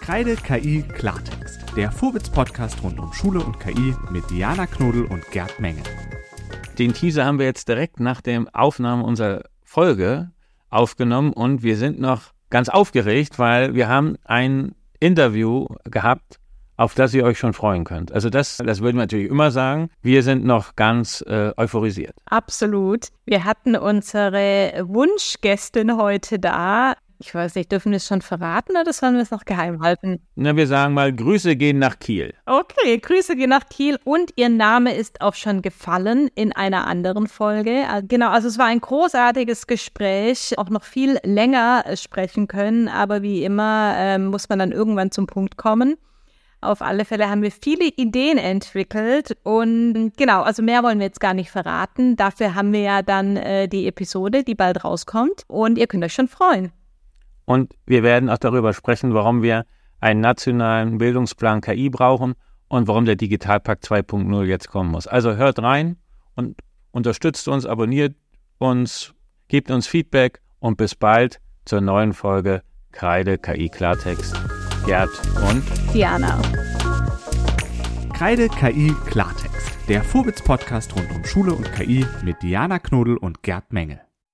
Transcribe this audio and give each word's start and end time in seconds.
Kreide 0.00 0.34
KI 0.34 0.82
Klartext, 0.82 1.76
der 1.76 1.92
Vorwitz-Podcast 1.92 2.82
rund 2.82 2.98
um 2.98 3.12
Schule 3.12 3.40
und 3.40 3.60
KI 3.60 3.94
mit 4.10 4.28
Diana 4.30 4.66
Knodel 4.66 5.04
und 5.04 5.24
Gerd 5.30 5.60
Menge. 5.60 5.82
Den 6.78 6.94
Teaser 6.94 7.24
haben 7.24 7.38
wir 7.38 7.46
jetzt 7.46 7.68
direkt 7.68 8.00
nach 8.00 8.20
der 8.20 8.46
Aufnahme 8.52 9.04
unserer 9.04 9.42
Folge 9.62 10.30
aufgenommen 10.70 11.32
und 11.32 11.62
wir 11.62 11.76
sind 11.76 12.00
noch 12.00 12.32
ganz 12.48 12.68
aufgeregt, 12.68 13.38
weil 13.38 13.74
wir 13.74 13.88
haben 13.88 14.16
ein 14.24 14.74
Interview 14.98 15.66
gehabt, 15.84 16.40
auf 16.76 16.94
das 16.94 17.12
ihr 17.12 17.24
euch 17.24 17.38
schon 17.38 17.52
freuen 17.52 17.84
könnt. 17.84 18.10
Also 18.10 18.30
das, 18.30 18.56
das 18.56 18.80
würden 18.80 18.96
wir 18.96 19.02
natürlich 19.02 19.28
immer 19.28 19.50
sagen. 19.50 19.90
Wir 20.00 20.22
sind 20.22 20.44
noch 20.44 20.76
ganz 20.76 21.22
äh, 21.26 21.52
euphorisiert. 21.56 22.16
Absolut. 22.24 23.08
Wir 23.26 23.44
hatten 23.44 23.76
unsere 23.76 24.82
Wunschgästin 24.86 25.98
heute 25.98 26.38
da. 26.38 26.94
Ich 27.22 27.34
weiß 27.34 27.54
nicht, 27.56 27.70
dürfen 27.70 27.92
wir 27.92 27.98
es 27.98 28.06
schon 28.06 28.22
verraten 28.22 28.78
oder 28.80 28.94
sollen 28.94 29.14
wir 29.14 29.22
es 29.22 29.30
noch 29.30 29.44
geheim 29.44 29.82
halten? 29.82 30.22
Na, 30.36 30.56
wir 30.56 30.66
sagen 30.66 30.94
mal, 30.94 31.12
Grüße 31.12 31.54
gehen 31.54 31.78
nach 31.78 31.98
Kiel. 31.98 32.32
Okay, 32.46 32.96
Grüße 32.96 33.36
gehen 33.36 33.50
nach 33.50 33.68
Kiel 33.68 33.98
und 34.04 34.32
ihr 34.36 34.48
Name 34.48 34.96
ist 34.96 35.20
auch 35.20 35.34
schon 35.34 35.60
gefallen 35.60 36.30
in 36.34 36.52
einer 36.52 36.86
anderen 36.86 37.26
Folge. 37.26 37.82
Äh, 37.82 38.02
genau, 38.08 38.30
also 38.30 38.48
es 38.48 38.56
war 38.56 38.66
ein 38.66 38.80
großartiges 38.80 39.66
Gespräch, 39.66 40.54
auch 40.56 40.70
noch 40.70 40.82
viel 40.82 41.18
länger 41.22 41.84
äh, 41.84 41.98
sprechen 41.98 42.48
können, 42.48 42.88
aber 42.88 43.20
wie 43.20 43.44
immer 43.44 43.94
äh, 43.98 44.16
muss 44.16 44.48
man 44.48 44.58
dann 44.58 44.72
irgendwann 44.72 45.10
zum 45.10 45.26
Punkt 45.26 45.58
kommen. 45.58 45.96
Auf 46.62 46.80
alle 46.80 47.04
Fälle 47.04 47.28
haben 47.28 47.42
wir 47.42 47.52
viele 47.52 47.84
Ideen 47.84 48.38
entwickelt 48.38 49.36
und 49.42 50.12
genau, 50.16 50.40
also 50.40 50.62
mehr 50.62 50.82
wollen 50.82 50.98
wir 50.98 51.06
jetzt 51.06 51.20
gar 51.20 51.34
nicht 51.34 51.50
verraten. 51.50 52.16
Dafür 52.16 52.54
haben 52.54 52.72
wir 52.72 52.80
ja 52.80 53.02
dann 53.02 53.36
äh, 53.36 53.68
die 53.68 53.86
Episode, 53.86 54.42
die 54.42 54.54
bald 54.54 54.84
rauskommt 54.84 55.44
und 55.48 55.76
ihr 55.76 55.86
könnt 55.86 56.04
euch 56.04 56.14
schon 56.14 56.28
freuen. 56.28 56.72
Und 57.44 57.74
wir 57.86 58.02
werden 58.02 58.28
auch 58.30 58.38
darüber 58.38 58.72
sprechen, 58.72 59.14
warum 59.14 59.42
wir 59.42 59.64
einen 60.00 60.20
nationalen 60.20 60.98
Bildungsplan 60.98 61.60
KI 61.60 61.90
brauchen 61.90 62.34
und 62.68 62.88
warum 62.88 63.04
der 63.04 63.16
Digitalpakt 63.16 63.84
2.0 63.84 64.44
jetzt 64.44 64.68
kommen 64.68 64.90
muss. 64.90 65.06
Also 65.06 65.36
hört 65.36 65.58
rein 65.60 65.96
und 66.36 66.60
unterstützt 66.92 67.48
uns, 67.48 67.66
abonniert 67.66 68.14
uns, 68.58 69.14
gebt 69.48 69.70
uns 69.70 69.86
Feedback 69.86 70.40
und 70.60 70.76
bis 70.76 70.94
bald 70.94 71.40
zur 71.64 71.80
neuen 71.80 72.12
Folge 72.12 72.62
Kreide 72.92 73.38
KI 73.38 73.68
Klartext. 73.68 74.34
Gerd 74.86 75.10
und 75.48 75.62
Diana. 75.92 76.40
Kreide 78.14 78.48
KI 78.48 78.94
Klartext, 79.06 79.70
der 79.88 80.02
Vorwitz-Podcast 80.02 80.94
rund 80.96 81.10
um 81.14 81.24
Schule 81.24 81.52
und 81.52 81.70
KI 81.72 82.06
mit 82.24 82.42
Diana 82.42 82.78
Knodel 82.78 83.16
und 83.16 83.42
Gerd 83.42 83.72
Menge. 83.72 84.09